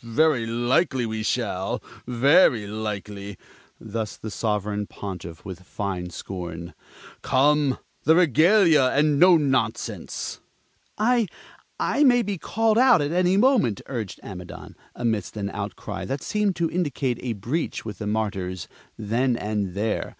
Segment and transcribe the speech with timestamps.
[0.00, 1.82] Very likely we shall!
[2.06, 3.36] Very likely!"
[3.78, 6.72] thus the Sovereign Pontiff with fine scorn.
[7.20, 10.40] "Come, the regalia, and no nonsense!"
[10.96, 11.26] "I
[11.78, 16.56] I may be called out at any moment," urged Amidon, amidst an outcry that seemed
[16.56, 20.10] to indicate a breach with the Martyrs then and there.